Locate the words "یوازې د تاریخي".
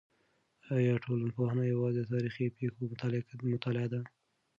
1.73-2.45